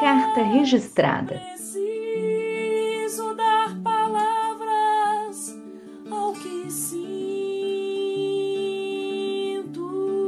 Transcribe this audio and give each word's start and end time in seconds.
Carta 0.00 0.42
registrada. 0.42 1.40
Preciso 1.54 3.34
dar 3.34 3.74
palavras 3.82 5.58
ao 6.10 6.32
que 6.34 6.70
sinto. 6.70 7.10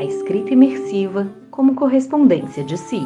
A 0.00 0.04
escrita 0.04 0.52
imersiva 0.52 1.30
como 1.50 1.74
correspondência 1.74 2.64
de 2.64 2.76
si. 2.76 3.00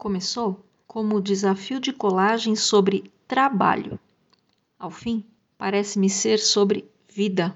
Começou 0.00 0.64
como 0.86 1.20
desafio 1.20 1.78
de 1.78 1.92
colagem 1.92 2.56
sobre 2.56 3.12
trabalho. 3.28 4.00
Ao 4.78 4.90
fim, 4.90 5.26
parece-me 5.58 6.08
ser 6.08 6.38
sobre 6.38 6.90
vida. 7.06 7.54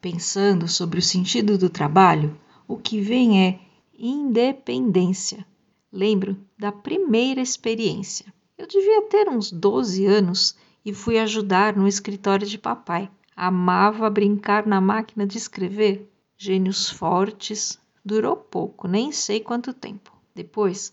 Pensando 0.00 0.66
sobre 0.66 0.98
o 0.98 1.02
sentido 1.02 1.56
do 1.56 1.70
trabalho, 1.70 2.36
o 2.66 2.76
que 2.76 3.00
vem 3.00 3.46
é 3.46 3.60
independência. 3.96 5.46
Lembro 5.92 6.36
da 6.58 6.72
primeira 6.72 7.40
experiência. 7.40 8.34
Eu 8.58 8.66
devia 8.66 9.02
ter 9.02 9.28
uns 9.28 9.52
12 9.52 10.06
anos 10.06 10.56
e 10.84 10.92
fui 10.92 11.20
ajudar 11.20 11.76
no 11.76 11.86
escritório 11.86 12.48
de 12.48 12.58
papai. 12.58 13.08
Amava 13.36 14.10
brincar 14.10 14.66
na 14.66 14.80
máquina 14.80 15.24
de 15.24 15.38
escrever. 15.38 16.10
Gênios 16.36 16.90
fortes. 16.90 17.78
Durou 18.04 18.34
pouco, 18.34 18.88
nem 18.88 19.12
sei 19.12 19.38
quanto 19.38 19.72
tempo. 19.72 20.12
Depois, 20.34 20.92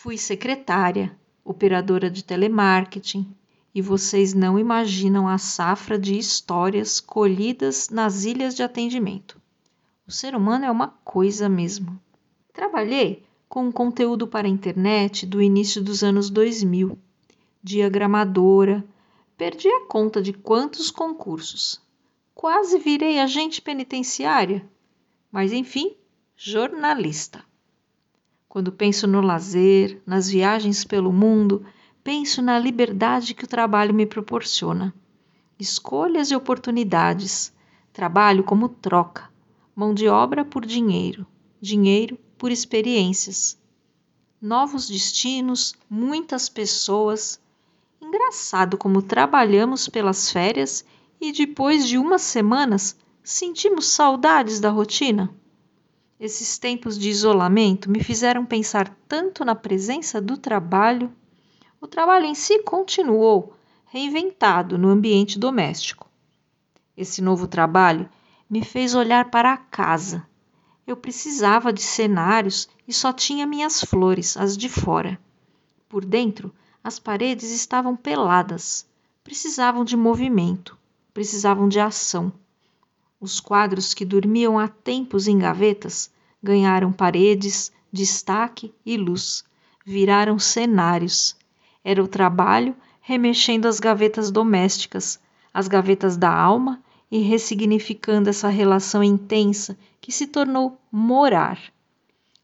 fui 0.00 0.16
secretária, 0.16 1.18
operadora 1.44 2.08
de 2.08 2.22
telemarketing, 2.22 3.34
e 3.74 3.82
vocês 3.82 4.32
não 4.32 4.56
imaginam 4.56 5.26
a 5.26 5.38
safra 5.38 5.98
de 5.98 6.16
histórias 6.16 7.00
colhidas 7.00 7.88
nas 7.90 8.22
ilhas 8.22 8.54
de 8.54 8.62
atendimento. 8.62 9.42
O 10.06 10.12
ser 10.12 10.36
humano 10.36 10.64
é 10.64 10.70
uma 10.70 10.86
coisa 10.86 11.48
mesmo. 11.48 12.00
Trabalhei 12.52 13.24
com 13.48 13.72
conteúdo 13.72 14.28
para 14.28 14.46
a 14.46 14.50
internet 14.50 15.26
do 15.26 15.42
início 15.42 15.82
dos 15.82 16.04
anos 16.04 16.30
2000, 16.30 16.96
diagramadora, 17.60 18.84
perdi 19.36 19.66
a 19.66 19.84
conta 19.86 20.22
de 20.22 20.32
quantos 20.32 20.92
concursos. 20.92 21.82
Quase 22.36 22.78
virei 22.78 23.18
agente 23.18 23.60
penitenciária, 23.60 24.64
mas 25.32 25.52
enfim, 25.52 25.96
jornalista. 26.36 27.47
Quando 28.48 28.72
penso 28.72 29.06
no 29.06 29.20
lazer, 29.20 30.00
nas 30.06 30.30
viagens 30.30 30.82
pelo 30.82 31.12
mundo, 31.12 31.66
penso 32.02 32.40
na 32.40 32.58
liberdade 32.58 33.34
que 33.34 33.44
o 33.44 33.48
trabalho 33.48 33.92
me 33.92 34.06
proporciona. 34.06 34.94
Escolhas 35.58 36.30
e 36.30 36.34
oportunidades. 36.34 37.52
Trabalho 37.92 38.42
como 38.42 38.70
troca. 38.70 39.28
Mão 39.76 39.92
de 39.92 40.08
obra 40.08 40.46
por 40.46 40.64
dinheiro. 40.64 41.26
Dinheiro 41.60 42.18
por 42.38 42.50
experiências. 42.50 43.58
Novos 44.40 44.88
destinos, 44.88 45.74
muitas 45.90 46.48
pessoas. 46.48 47.38
Engraçado 48.00 48.78
como 48.78 49.02
trabalhamos 49.02 49.88
pelas 49.90 50.32
férias 50.32 50.86
e 51.20 51.32
depois 51.32 51.86
de 51.86 51.98
umas 51.98 52.22
semanas 52.22 52.96
sentimos 53.22 53.86
saudades 53.86 54.58
da 54.58 54.70
rotina. 54.70 55.28
Esses 56.20 56.58
tempos 56.58 56.98
de 56.98 57.08
isolamento 57.08 57.88
me 57.88 58.02
fizeram 58.02 58.44
pensar 58.44 58.88
tanto 59.06 59.44
na 59.44 59.54
presença 59.54 60.20
do 60.20 60.36
trabalho. 60.36 61.12
O 61.80 61.86
trabalho 61.86 62.26
em 62.26 62.34
si 62.34 62.60
continuou, 62.64 63.54
reinventado 63.86 64.76
no 64.76 64.88
ambiente 64.88 65.38
doméstico. 65.38 66.10
Esse 66.96 67.22
novo 67.22 67.46
trabalho 67.46 68.08
me 68.50 68.64
fez 68.64 68.96
olhar 68.96 69.30
para 69.30 69.52
a 69.52 69.56
casa. 69.56 70.26
Eu 70.84 70.96
precisava 70.96 71.72
de 71.72 71.82
cenários 71.82 72.68
e 72.86 72.92
só 72.92 73.12
tinha 73.12 73.46
minhas 73.46 73.80
flores, 73.82 74.36
as 74.36 74.56
de 74.56 74.68
fora. 74.68 75.20
Por 75.88 76.04
dentro, 76.04 76.52
as 76.82 76.98
paredes 76.98 77.52
estavam 77.52 77.94
peladas, 77.94 78.84
precisavam 79.22 79.84
de 79.84 79.96
movimento, 79.96 80.76
precisavam 81.14 81.68
de 81.68 81.78
ação. 81.78 82.32
Os 83.20 83.40
quadros 83.40 83.94
que 83.94 84.04
dormiam 84.04 84.58
há 84.58 84.68
tempos 84.68 85.26
em 85.26 85.38
gavetas 85.38 86.10
ganharam 86.42 86.92
paredes, 86.92 87.72
destaque 87.92 88.72
e 88.86 88.96
luz, 88.96 89.44
viraram 89.84 90.38
cenários. 90.38 91.36
Era 91.82 92.02
o 92.02 92.06
trabalho 92.06 92.76
remexendo 93.00 93.66
as 93.66 93.80
gavetas 93.80 94.30
domésticas, 94.30 95.18
as 95.52 95.66
gavetas 95.66 96.16
da 96.16 96.32
alma 96.32 96.80
e 97.10 97.18
ressignificando 97.18 98.28
essa 98.28 98.48
relação 98.48 99.02
intensa 99.02 99.76
que 100.00 100.12
se 100.12 100.26
tornou 100.26 100.78
morar, 100.92 101.58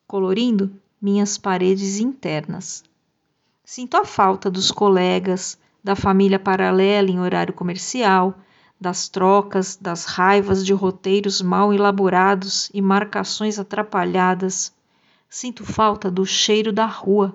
colorindo 0.07 0.73
minhas 1.01 1.39
paredes 1.39 2.01
internas. 2.01 2.83
Sinto 3.65 3.97
a 3.97 4.05
falta 4.05 4.51
dos 4.51 4.71
colegas, 4.71 5.59
da 5.83 5.95
família 5.95 6.39
paralela 6.39 7.11
em 7.11 7.21
horário 7.21 7.53
comercial, 7.53 8.39
das 8.85 9.09
trocas, 9.09 9.79
das 9.81 10.05
raivas 10.05 10.63
de 10.63 10.75
roteiros 10.75 11.41
mal 11.41 11.73
elaborados 11.73 12.71
e 12.75 12.83
marcações 12.83 13.59
atrapalhadas. 13.59 14.75
Sinto 15.27 15.65
falta 15.65 16.11
do 16.11 16.27
cheiro 16.27 16.71
da 16.71 16.85
rua, 16.85 17.35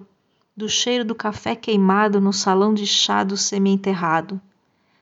do 0.55 0.69
cheiro 0.69 1.03
do 1.03 1.15
café 1.15 1.55
queimado 1.55 2.21
no 2.21 2.31
salão 2.31 2.71
de 2.71 2.85
chá 2.85 3.23
do 3.23 3.35
semi-enterrado, 3.35 4.39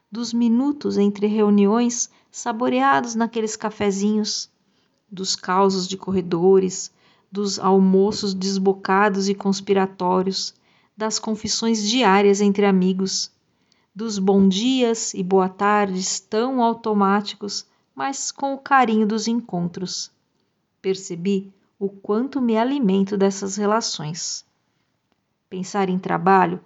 dos 0.09 0.31
minutos 0.31 0.97
entre 0.97 1.27
reuniões 1.27 2.09
saboreados 2.31 3.13
naqueles 3.13 3.57
cafezinhos, 3.57 4.49
dos 5.11 5.35
causos 5.35 5.85
de 5.85 5.97
corredores, 5.97 6.93
dos 7.29 7.59
almoços 7.59 8.33
desbocados 8.33 9.27
e 9.27 9.35
conspiratórios, 9.35 10.53
das 10.95 11.19
confissões 11.19 11.83
diárias 11.83 12.39
entre 12.39 12.65
amigos 12.65 13.35
dos 13.97 14.19
bom 14.19 14.47
dias 14.47 15.15
e 15.15 15.23
boa 15.23 15.49
tardes 15.49 16.19
tão 16.19 16.61
automáticos, 16.61 17.65
mas 17.95 18.31
com 18.31 18.53
o 18.53 18.59
carinho 18.59 19.07
dos 19.07 19.27
encontros. 19.27 20.11
Percebi 20.79 21.51
o 21.79 21.89
quanto 21.89 22.39
me 22.39 22.55
alimento 22.55 23.17
dessas 23.17 23.55
relações. 23.55 24.45
Pensar 25.49 25.89
em 25.89 25.97
trabalho 25.97 26.61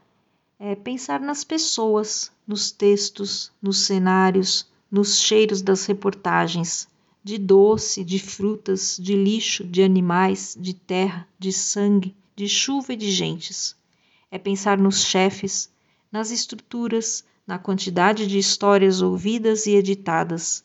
é 0.60 0.76
pensar 0.76 1.22
nas 1.22 1.46
pessoas, 1.46 2.30
nos 2.46 2.70
textos, 2.70 3.50
nos 3.62 3.86
cenários, 3.86 4.68
nos 4.92 5.18
cheiros 5.18 5.62
das 5.62 5.86
reportagens, 5.86 6.86
de 7.24 7.38
doce, 7.38 8.04
de 8.04 8.20
frutas, 8.20 8.98
de 9.02 9.16
lixo, 9.16 9.64
de 9.64 9.82
animais, 9.82 10.58
de 10.60 10.74
terra, 10.74 11.26
de 11.40 11.54
sangue, 11.54 12.14
de 12.36 12.50
chuva 12.50 12.92
e 12.92 12.98
de 12.98 13.10
gentes. 13.10 13.74
É 14.30 14.38
pensar 14.38 14.78
nos 14.78 15.06
chefes, 15.06 15.72
nas 16.12 16.32
estruturas, 16.32 17.24
na 17.48 17.58
quantidade 17.58 18.28
de 18.28 18.38
histórias 18.38 19.02
ouvidas 19.02 19.66
e 19.66 19.72
editadas, 19.72 20.64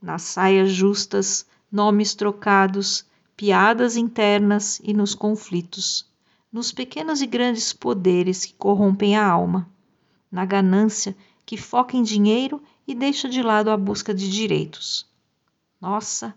nas 0.00 0.22
saias 0.22 0.70
justas, 0.70 1.46
nomes 1.70 2.14
trocados, 2.14 3.04
piadas 3.36 3.96
internas 3.96 4.80
e 4.82 4.94
nos 4.94 5.14
conflitos, 5.14 6.06
nos 6.50 6.72
pequenos 6.72 7.20
e 7.20 7.26
grandes 7.26 7.72
poderes 7.72 8.44
que 8.44 8.54
corrompem 8.54 9.16
a 9.16 9.26
alma, 9.26 9.68
na 10.30 10.44
ganância 10.44 11.16
que 11.44 11.56
foca 11.56 11.96
em 11.96 12.02
dinheiro 12.02 12.62
e 12.86 12.94
deixa 12.94 13.28
de 13.28 13.42
lado 13.42 13.70
a 13.70 13.76
busca 13.76 14.14
de 14.14 14.30
direitos. 14.30 15.06
Nossa, 15.80 16.34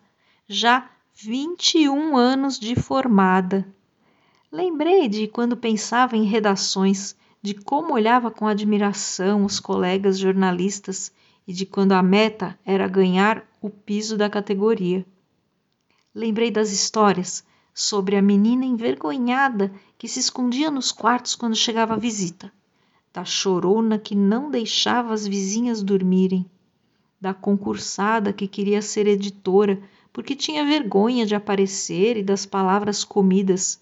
já 0.47 0.89
21 1.15 2.15
anos 2.17 2.59
de 2.59 2.75
formada. 2.75 3.67
Lembrei 4.51 5.07
de 5.07 5.27
quando 5.27 5.55
pensava 5.55 6.15
em 6.17 6.23
redações 6.23 7.15
de 7.41 7.55
como 7.55 7.93
olhava 7.93 8.29
com 8.29 8.47
admiração 8.47 9.43
os 9.45 9.59
colegas 9.59 10.19
jornalistas 10.19 11.11
e 11.47 11.53
de 11.53 11.65
quando 11.65 11.93
a 11.93 12.03
meta 12.03 12.57
era 12.63 12.87
ganhar 12.87 13.43
o 13.59 13.69
piso 13.69 14.15
da 14.15 14.29
categoria. 14.29 15.05
Lembrei 16.13 16.51
das 16.51 16.71
histórias 16.71 17.43
sobre 17.73 18.15
a 18.15 18.21
menina 18.21 18.63
envergonhada 18.63 19.73
que 19.97 20.07
se 20.07 20.19
escondia 20.19 20.69
nos 20.69 20.91
quartos 20.91 21.35
quando 21.35 21.55
chegava 21.55 21.95
a 21.95 21.97
visita, 21.97 22.51
da 23.11 23.25
chorona 23.25 23.97
que 23.97 24.13
não 24.13 24.51
deixava 24.51 25.13
as 25.13 25.25
vizinhas 25.25 25.81
dormirem, 25.81 26.45
da 27.19 27.33
concursada 27.33 28.31
que 28.31 28.47
queria 28.47 28.81
ser 28.81 29.07
editora 29.07 29.81
porque 30.13 30.35
tinha 30.35 30.65
vergonha 30.65 31.25
de 31.25 31.33
aparecer 31.33 32.17
e 32.17 32.23
das 32.23 32.45
palavras 32.45 33.03
comidas, 33.03 33.81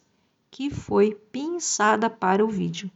que 0.52 0.70
foi 0.70 1.16
pinçada 1.32 2.10
para 2.10 2.46
o 2.46 2.48
vídeo. 2.48 2.90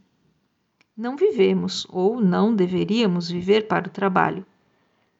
Não 0.96 1.16
vivemos 1.16 1.84
ou 1.90 2.20
não 2.20 2.54
deveríamos 2.54 3.28
viver 3.28 3.66
para 3.66 3.88
o 3.88 3.90
trabalho, 3.90 4.46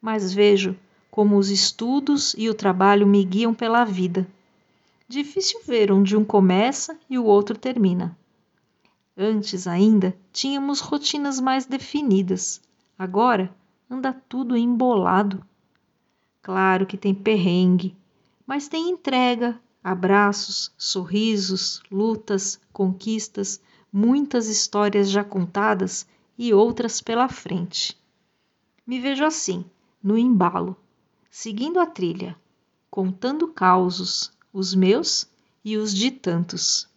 mas 0.01 0.33
vejo 0.33 0.73
como 1.11 1.37
os 1.37 1.49
estudos 1.49 2.33
e 2.37 2.49
o 2.49 2.53
trabalho 2.53 3.05
me 3.05 3.23
guiam 3.25 3.53
pela 3.53 3.83
vida. 3.83 4.25
Difícil 5.05 5.59
ver 5.65 5.91
onde 5.91 6.15
um 6.15 6.23
começa 6.23 6.97
e 7.09 7.19
o 7.19 7.25
outro 7.25 7.57
termina. 7.57 8.17
Antes 9.17 9.67
ainda 9.67 10.15
tínhamos 10.31 10.79
rotinas 10.79 11.41
mais 11.41 11.65
definidas. 11.65 12.61
Agora 12.97 13.53
anda 13.89 14.13
tudo 14.29 14.55
embolado. 14.55 15.43
Claro 16.41 16.85
que 16.85 16.97
tem 16.97 17.13
perrengue, 17.13 17.93
mas 18.47 18.69
tem 18.69 18.89
entrega, 18.89 19.59
abraços, 19.83 20.71
sorrisos, 20.77 21.83
lutas, 21.91 22.61
conquistas, 22.71 23.61
muitas 23.95 24.49
histórias 24.49 25.09
já 25.09 25.23
contadas 25.23 26.05
e 26.37 26.53
outras 26.53 26.99
pela 26.99 27.29
frente. 27.29 27.97
Me 28.85 28.99
vejo 28.99 29.23
assim, 29.23 29.63
no 30.03 30.17
embalo, 30.17 30.75
seguindo 31.31 31.79
a 31.79 31.85
trilha, 31.85 32.35
contando 32.91 33.47
causos, 33.47 34.33
os 34.51 34.75
meus 34.75 35.29
e 35.63 35.77
os 35.77 35.93
de 35.93 36.11
tantos. 36.11 36.89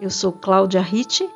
Eu 0.00 0.10
sou 0.10 0.32
Cláudia 0.32 0.80
Ritt 0.80 1.28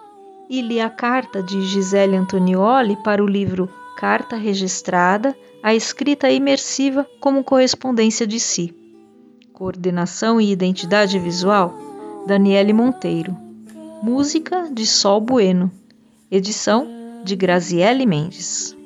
e 0.52 0.60
li 0.60 0.78
a 0.78 0.90
carta 0.90 1.42
de 1.42 1.62
Gisele 1.62 2.14
Antonioli 2.14 2.94
para 3.02 3.24
o 3.24 3.26
livro 3.26 3.70
Carta 3.96 4.36
Registrada, 4.36 5.34
a 5.62 5.74
escrita 5.74 6.30
imersiva 6.30 7.08
como 7.18 7.42
correspondência 7.42 8.26
de 8.26 8.38
si. 8.38 8.74
Coordenação 9.54 10.38
e 10.38 10.52
identidade 10.52 11.18
visual, 11.18 11.74
Daniele 12.26 12.74
Monteiro. 12.74 13.34
Música 14.02 14.68
de 14.70 14.86
Sol 14.86 15.22
Bueno. 15.22 15.72
Edição 16.30 16.86
de 17.24 17.34
Graziele 17.34 18.04
Mendes. 18.04 18.76